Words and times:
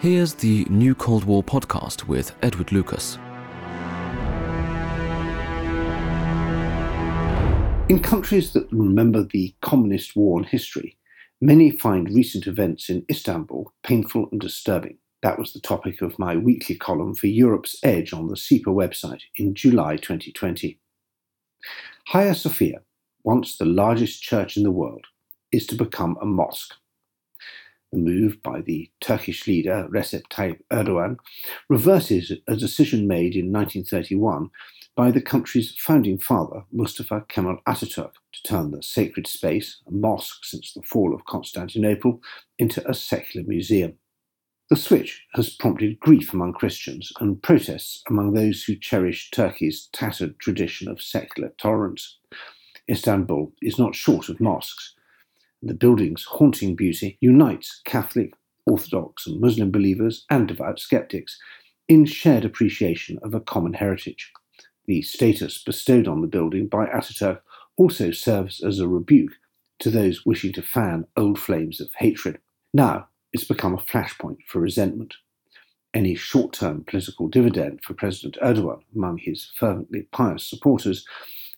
Here's 0.00 0.34
the 0.34 0.66
New 0.68 0.94
Cold 0.94 1.24
War 1.24 1.42
podcast 1.42 2.04
with 2.06 2.36
Edward 2.42 2.70
Lucas. 2.70 3.16
In 7.88 8.02
countries 8.02 8.52
that 8.52 8.68
remember 8.70 9.22
the 9.22 9.54
communist 9.62 10.14
war 10.14 10.38
in 10.38 10.44
history, 10.44 10.98
many 11.40 11.70
find 11.70 12.14
recent 12.14 12.46
events 12.46 12.90
in 12.90 13.06
Istanbul 13.10 13.72
painful 13.84 14.28
and 14.30 14.38
disturbing. 14.38 14.98
That 15.22 15.38
was 15.38 15.54
the 15.54 15.60
topic 15.60 16.02
of 16.02 16.18
my 16.18 16.36
weekly 16.36 16.74
column 16.74 17.14
for 17.14 17.28
Europe's 17.28 17.76
Edge 17.82 18.12
on 18.12 18.28
the 18.28 18.36
CEPA 18.36 18.66
website 18.66 19.22
in 19.36 19.54
July 19.54 19.96
2020. 19.96 20.78
Hagia 22.08 22.34
Sophia, 22.34 22.82
once 23.24 23.56
the 23.56 23.64
largest 23.64 24.22
church 24.22 24.58
in 24.58 24.62
the 24.62 24.70
world, 24.70 25.06
is 25.52 25.66
to 25.68 25.74
become 25.74 26.18
a 26.20 26.26
mosque. 26.26 26.74
The 27.92 27.98
move 27.98 28.42
by 28.42 28.62
the 28.62 28.90
Turkish 29.00 29.46
leader 29.46 29.88
Recep 29.90 30.24
Tayyip 30.28 30.60
Erdogan 30.72 31.18
reverses 31.68 32.32
a 32.48 32.56
decision 32.56 33.06
made 33.06 33.36
in 33.36 33.52
1931 33.52 34.50
by 34.96 35.10
the 35.10 35.20
country's 35.20 35.74
founding 35.78 36.18
father, 36.18 36.64
Mustafa 36.72 37.24
Kemal 37.28 37.58
Ataturk, 37.66 38.14
to 38.32 38.42
turn 38.42 38.72
the 38.72 38.82
sacred 38.82 39.26
space, 39.26 39.82
a 39.86 39.92
mosque 39.92 40.44
since 40.44 40.72
the 40.72 40.82
fall 40.82 41.14
of 41.14 41.26
Constantinople, 41.26 42.20
into 42.58 42.86
a 42.88 42.94
secular 42.94 43.46
museum. 43.46 43.98
The 44.68 44.76
switch 44.76 45.24
has 45.34 45.50
prompted 45.50 46.00
grief 46.00 46.32
among 46.32 46.54
Christians 46.54 47.12
and 47.20 47.40
protests 47.40 48.02
among 48.08 48.32
those 48.32 48.64
who 48.64 48.74
cherish 48.74 49.30
Turkey's 49.30 49.88
tattered 49.92 50.40
tradition 50.40 50.88
of 50.88 51.00
secular 51.00 51.52
tolerance. 51.56 52.18
Istanbul 52.90 53.52
is 53.62 53.78
not 53.78 53.94
short 53.94 54.28
of 54.28 54.40
mosques. 54.40 54.95
The 55.66 55.74
building's 55.74 56.22
haunting 56.22 56.76
beauty 56.76 57.18
unites 57.20 57.82
Catholic, 57.84 58.34
Orthodox, 58.66 59.26
and 59.26 59.40
Muslim 59.40 59.72
believers 59.72 60.24
and 60.30 60.46
devout 60.46 60.78
skeptics 60.78 61.40
in 61.88 62.04
shared 62.04 62.44
appreciation 62.44 63.18
of 63.24 63.34
a 63.34 63.40
common 63.40 63.72
heritage. 63.72 64.32
The 64.86 65.02
status 65.02 65.60
bestowed 65.60 66.06
on 66.06 66.20
the 66.20 66.28
building 66.28 66.68
by 66.68 66.86
Ataturk 66.86 67.40
also 67.76 68.12
serves 68.12 68.62
as 68.62 68.78
a 68.78 68.86
rebuke 68.86 69.32
to 69.80 69.90
those 69.90 70.24
wishing 70.24 70.52
to 70.52 70.62
fan 70.62 71.04
old 71.16 71.36
flames 71.36 71.80
of 71.80 71.92
hatred. 71.94 72.38
Now 72.72 73.08
it's 73.32 73.42
become 73.42 73.74
a 73.74 73.78
flashpoint 73.78 74.44
for 74.46 74.60
resentment. 74.60 75.16
Any 75.92 76.14
short 76.14 76.52
term 76.52 76.84
political 76.84 77.26
dividend 77.26 77.82
for 77.82 77.94
President 77.94 78.38
Erdogan 78.40 78.82
among 78.94 79.18
his 79.18 79.50
fervently 79.58 80.02
pious 80.12 80.46
supporters 80.46 81.04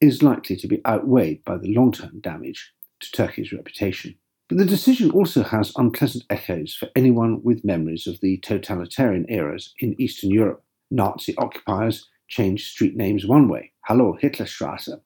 is 0.00 0.22
likely 0.22 0.56
to 0.56 0.66
be 0.66 0.80
outweighed 0.86 1.44
by 1.44 1.58
the 1.58 1.74
long 1.74 1.92
term 1.92 2.20
damage 2.20 2.72
to 3.00 3.10
Turkey's 3.12 3.52
reputation. 3.52 4.14
But 4.48 4.58
the 4.58 4.64
decision 4.64 5.10
also 5.12 5.42
has 5.42 5.72
unpleasant 5.76 6.24
echoes 6.28 6.74
for 6.74 6.88
anyone 6.96 7.42
with 7.42 7.64
memories 7.64 8.06
of 8.06 8.20
the 8.20 8.38
totalitarian 8.38 9.26
eras 9.28 9.74
in 9.78 10.00
Eastern 10.00 10.30
Europe. 10.30 10.64
Nazi 10.90 11.36
occupiers 11.36 12.08
changed 12.28 12.68
street 12.68 12.96
names 12.96 13.26
one 13.26 13.48
way, 13.48 13.72
Hallo 13.86 14.18
Hitlerstrasse. 14.20 15.00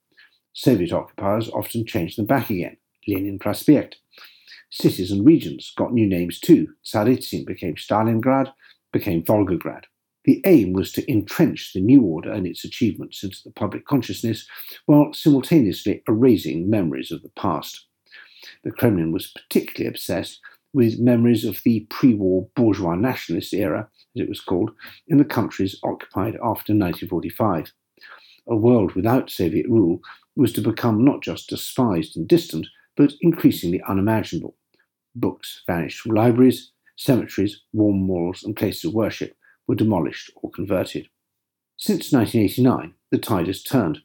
Soviet 0.55 0.93
occupiers 0.93 1.51
often 1.51 1.85
changed 1.85 2.17
them 2.17 2.27
back 2.27 2.49
again, 2.49 2.77
Lenin 3.07 3.39
Prospect. 3.39 3.97
Cities 4.71 5.11
and 5.11 5.27
regions 5.27 5.73
got 5.77 5.93
new 5.93 6.07
names 6.07 6.41
too. 6.41 6.69
Tsaritsyn 6.85 7.45
became 7.45 7.75
Stalingrad, 7.75 8.53
became 8.93 9.23
Volgograd. 9.23 9.85
The 10.25 10.41
aim 10.47 10.73
was 10.73 10.91
to 10.93 11.11
entrench 11.11 11.73
the 11.73 11.81
new 11.81 12.03
order 12.03 12.33
and 12.33 12.47
its 12.47 12.65
achievements 12.65 13.23
into 13.23 13.39
the 13.45 13.53
public 13.53 13.85
consciousness 13.85 14.47
while 14.87 15.13
simultaneously 15.13 16.03
erasing 16.09 16.71
memories 16.71 17.13
of 17.13 17.23
the 17.23 17.33
past. 17.37 17.87
The 18.63 18.71
Kremlin 18.71 19.13
was 19.13 19.33
particularly 19.33 19.89
obsessed 19.89 20.41
with 20.73 20.99
memories 20.99 21.45
of 21.45 21.61
the 21.65 21.87
pre 21.91 22.15
war 22.15 22.49
bourgeois 22.57 22.95
nationalist 22.95 23.53
era, 23.53 23.89
as 24.17 24.23
it 24.23 24.29
was 24.29 24.41
called, 24.41 24.71
in 25.09 25.19
the 25.19 25.25
countries 25.25 25.79
occupied 25.85 26.35
after 26.37 26.73
1945. 26.73 27.73
A 28.49 28.57
world 28.57 28.95
without 28.95 29.31
Soviet 29.31 29.69
rule 29.69 30.01
was 30.37 30.53
to 30.55 30.61
become 30.61 31.05
not 31.05 31.23
just 31.23 31.49
despised 31.49 32.17
and 32.17 32.27
distant, 32.27 32.67
but 32.97 33.13
increasingly 33.21 33.81
unimaginable. 33.87 34.57
Books 35.15 35.63
vanished 35.67 36.01
from 36.01 36.15
libraries, 36.15 36.73
cemeteries, 36.97 37.63
war 37.73 37.93
walls, 37.93 38.43
and 38.43 38.57
places 38.57 38.85
of 38.85 38.95
worship 38.95 39.37
were 39.67 39.75
demolished 39.75 40.31
or 40.37 40.51
converted. 40.51 41.09
Since 41.77 42.13
1989, 42.13 42.95
the 43.11 43.19
tide 43.19 43.47
has 43.47 43.63
turned. 43.63 44.01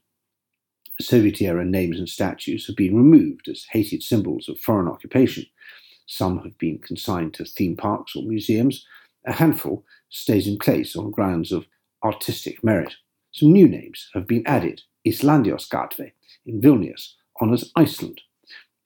Soviet 1.01 1.41
era 1.41 1.63
names 1.63 1.97
and 1.97 2.09
statues 2.09 2.67
have 2.67 2.75
been 2.75 2.95
removed 2.95 3.47
as 3.47 3.65
hated 3.71 4.03
symbols 4.03 4.49
of 4.49 4.59
foreign 4.59 4.87
occupation. 4.87 5.45
Some 6.05 6.39
have 6.39 6.57
been 6.57 6.79
consigned 6.79 7.33
to 7.35 7.45
theme 7.45 7.77
parks 7.77 8.15
or 8.15 8.23
museums. 8.23 8.85
A 9.25 9.33
handful 9.33 9.85
stays 10.09 10.47
in 10.47 10.57
place 10.57 10.95
on 10.95 11.11
grounds 11.11 11.51
of 11.51 11.67
artistic 12.03 12.63
merit. 12.63 12.95
Some 13.31 13.53
new 13.53 13.67
names 13.67 14.09
have 14.13 14.27
been 14.27 14.45
added. 14.45 14.81
Islandijos 15.07 15.69
Gatve 15.69 16.11
in 16.45 16.61
Vilnius 16.61 17.13
honours 17.41 17.71
Iceland. 17.75 18.21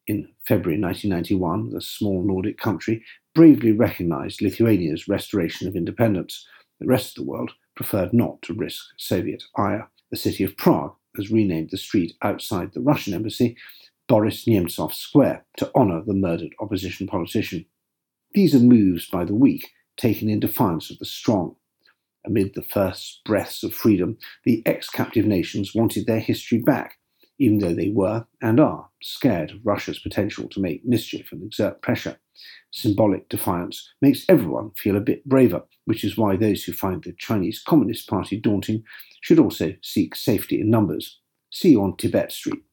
In 0.06 0.28
February 0.46 0.80
1991, 0.82 1.70
the 1.70 1.82
small 1.82 2.24
Nordic 2.24 2.58
country 2.58 3.04
bravely 3.34 3.72
recognised 3.72 4.42
Lithuania's 4.42 5.08
restoration 5.08 5.68
of 5.68 5.76
independence. 5.76 6.46
The 6.80 6.88
rest 6.88 7.18
of 7.18 7.24
the 7.24 7.30
world 7.30 7.52
preferred 7.76 8.14
not 8.14 8.42
to 8.44 8.54
risk 8.54 8.84
Soviet 8.98 9.44
ire. 9.58 9.90
The 10.12 10.18
city 10.18 10.44
of 10.44 10.58
Prague 10.58 10.96
has 11.16 11.32
renamed 11.32 11.70
the 11.72 11.78
street 11.78 12.14
outside 12.22 12.74
the 12.74 12.82
Russian 12.82 13.14
embassy 13.14 13.56
Boris 14.08 14.46
Nemtsov 14.46 14.94
Square 14.94 15.46
to 15.58 15.72
honour 15.76 16.04
the 16.06 16.14
murdered 16.14 16.54
opposition 16.60 17.08
politician. 17.08 17.66
These 18.34 18.54
are 18.56 18.60
moves 18.60 19.08
by 19.08 19.26
the 19.26 19.36
weak 19.36 19.72
taken 19.98 20.30
in 20.30 20.40
defiance 20.40 20.90
of 20.90 21.00
the 21.00 21.06
strong. 21.06 21.56
Amid 22.26 22.54
the 22.54 22.64
first 22.64 23.22
breaths 23.26 23.64
of 23.64 23.74
freedom, 23.74 24.18
the 24.44 24.64
ex 24.66 24.90
captive 24.90 25.26
nations 25.26 25.76
wanted 25.76 26.06
their 26.06 26.20
history 26.20 26.58
back, 26.58 26.98
even 27.44 27.60
though 27.60 27.74
they 27.74 27.90
were 27.90 28.26
and 28.42 28.58
are 28.58 28.90
scared 29.02 29.52
of 29.52 29.58
Russia's 29.66 30.00
potential 30.00 30.48
to 30.48 30.62
make 30.62 30.86
mischief 30.86 31.30
and 31.34 31.44
exert 31.44 31.82
pressure. 31.82 32.18
Symbolic 32.72 33.28
defiance 33.28 33.90
makes 34.02 34.24
everyone 34.30 34.72
feel 34.78 34.96
a 34.96 35.02
bit 35.02 35.28
braver, 35.28 35.62
which 35.84 36.06
is 36.06 36.18
why 36.18 36.38
those 36.38 36.64
who 36.64 36.72
find 36.72 37.04
the 37.04 37.14
Chinese 37.18 37.62
Communist 37.62 38.08
Party 38.08 38.40
daunting 38.40 38.82
should 39.20 39.40
also 39.40 39.74
seek 39.82 40.16
safety 40.16 40.62
in 40.62 40.70
numbers. 40.70 41.20
See 41.52 41.76
on 41.76 41.98
Tibet 41.98 42.32
Street. 42.32 42.64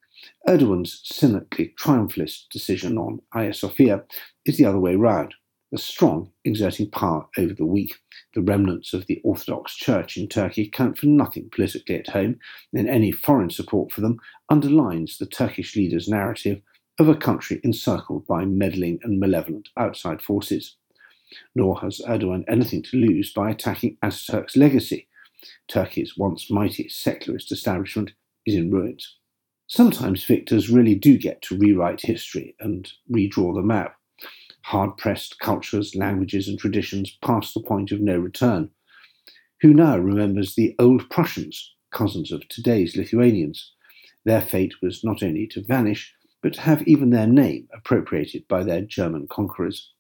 Erdogan's 0.49 1.01
cynically 1.03 1.75
triumphalist 1.77 2.49
decision 2.53 2.97
on 2.97 3.21
Hagia 3.35 3.55
Sophia 3.55 4.05
is 4.47 4.57
the 4.57 4.67
other 4.67 4.79
way 4.79 4.95
round 4.95 5.35
the 5.71 5.79
strong 5.79 6.31
exerting 6.45 6.91
power 6.91 7.27
over 7.39 7.55
the 7.55 7.65
weak. 7.65 7.95
The 8.35 8.43
remnants 8.43 8.93
of 8.93 9.07
the 9.07 9.21
Orthodox 9.23 9.77
Church 9.77 10.17
in 10.17 10.29
Turkey 10.29 10.69
count 10.69 10.99
for 10.99 11.07
nothing 11.07 11.49
politically 11.51 11.97
at 11.97 12.09
home, 12.09 12.39
and 12.75 12.89
any 12.89 13.13
foreign 13.13 13.51
support 13.51 13.93
for 13.93 14.01
them 14.01 14.19
underlines 14.49 15.19
the 15.19 15.27
Turkish 15.27 15.77
leader's 15.77 16.09
narrative 16.09 16.61
of 16.99 17.09
a 17.09 17.17
country 17.17 17.61
encircled 17.63 18.27
by 18.27 18.45
meddling 18.45 18.99
and 19.03 19.21
malevolent 19.21 19.69
outside 19.77 20.21
forces. 20.21 20.77
Nor 21.55 21.81
has 21.81 22.01
Erdogan 22.07 22.45
anything 22.49 22.83
to 22.85 22.97
lose 22.97 23.33
by 23.33 23.51
attacking 23.51 23.97
Ataturk's 24.03 24.57
legacy. 24.57 25.09
Turkey's 25.69 26.19
once 26.19 26.51
mighty 26.51 26.89
secularist 26.89 27.53
establishment 27.53 28.13
is 28.45 28.57
in 28.57 28.71
ruins. 28.71 29.17
Sometimes 29.69 30.25
victors 30.25 30.69
really 30.69 30.97
do 30.97 31.17
get 31.17 31.41
to 31.43 31.57
rewrite 31.57 32.01
history 32.01 32.57
and 32.59 32.91
redraw 33.09 33.55
the 33.55 33.63
map 33.63 33.95
hard 34.63 34.97
pressed 34.97 35.39
cultures, 35.41 35.95
languages, 35.95 36.49
and 36.49 36.59
traditions 36.59 37.17
past 37.23 37.55
the 37.55 37.63
point 37.63 37.93
of 37.93 38.01
no 38.01 38.19
return. 38.19 38.71
Who 39.63 39.75
now 39.75 39.99
remembers 39.99 40.55
the 40.55 40.75
old 40.79 41.09
Prussians, 41.11 41.75
cousins 41.91 42.33
of 42.33 42.47
today's 42.49 42.97
Lithuanians? 42.97 43.73
Their 44.25 44.43
fate 44.43 44.75
was 44.83 45.05
not 45.05 45.23
only 45.23 45.47
to 45.49 45.63
vanish, 45.63 46.15
but 46.43 46.55
to 46.55 46.61
have 46.63 46.87
even 46.89 47.11
their 47.11 47.27
name 47.27 47.69
appropriated 47.75 48.47
by 48.49 48.63
their 48.63 48.81
German 48.81 49.29
conquerors. 49.29 49.93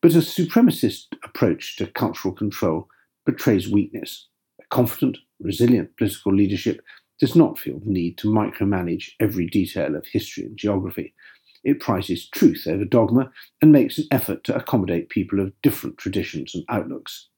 But 0.00 0.14
a 0.14 0.18
supremacist 0.18 1.06
approach 1.24 1.76
to 1.76 1.86
cultural 1.86 2.34
control 2.34 2.88
betrays 3.24 3.70
weakness. 3.70 4.28
A 4.60 4.64
confident, 4.70 5.18
resilient 5.40 5.96
political 5.96 6.34
leadership 6.34 6.82
does 7.20 7.36
not 7.36 7.58
feel 7.58 7.78
the 7.78 7.90
need 7.90 8.18
to 8.18 8.28
micromanage 8.28 9.10
every 9.20 9.46
detail 9.46 9.94
of 9.94 10.04
history 10.06 10.44
and 10.44 10.56
geography, 10.56 11.14
it 11.64 11.80
prizes 11.80 12.28
truth 12.28 12.66
over 12.66 12.84
dogma 12.84 13.30
and 13.60 13.72
makes 13.72 13.98
an 13.98 14.06
effort 14.10 14.44
to 14.44 14.56
accommodate 14.56 15.08
people 15.08 15.40
of 15.40 15.52
different 15.62 15.98
traditions 15.98 16.54
and 16.54 16.64
outlooks. 16.68 17.28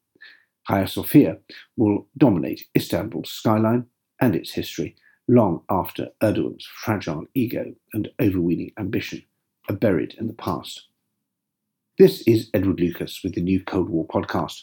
Hagia 0.67 0.89
Sophia 0.89 1.39
will 1.77 2.07
dominate 2.17 2.67
Istanbul's 2.77 3.31
skyline 3.31 3.87
and 4.21 4.35
its 4.35 4.53
history 4.53 4.97
long 5.29 5.63
after 5.71 6.09
Erdogan's 6.23 6.67
fragile 6.83 7.27
ego 7.35 7.75
and 7.93 8.09
overweening 8.21 8.73
ambition 8.79 9.23
are 9.69 9.77
buried 9.77 10.15
in 10.19 10.27
the 10.27 10.35
past. 10.35 10.89
This 11.99 12.23
is 12.27 12.51
Edward 12.53 12.81
Lucas 12.81 13.21
with 13.23 13.35
the 13.35 13.41
New 13.41 13.63
Cold 13.63 13.89
War 13.89 14.07
podcast. 14.07 14.63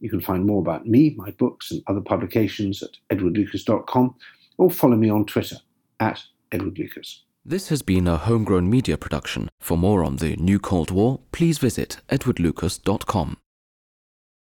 You 0.00 0.10
can 0.10 0.20
find 0.20 0.44
more 0.44 0.60
about 0.60 0.86
me, 0.86 1.14
my 1.16 1.30
books, 1.30 1.70
and 1.70 1.82
other 1.86 2.00
publications 2.00 2.82
at 2.82 2.90
edwardlucas.com 3.16 4.14
or 4.58 4.70
follow 4.70 4.96
me 4.96 5.08
on 5.08 5.24
Twitter 5.24 5.56
at 6.00 6.22
Edward 6.50 6.78
Lucas. 6.78 7.22
This 7.44 7.70
has 7.70 7.82
been 7.82 8.06
a 8.06 8.18
homegrown 8.18 8.70
media 8.70 8.96
production. 8.96 9.48
For 9.58 9.76
more 9.76 10.04
on 10.04 10.16
the 10.16 10.36
new 10.36 10.60
Cold 10.60 10.92
War, 10.92 11.18
please 11.32 11.58
visit 11.58 12.00
edwardlucas.com. 12.08 13.36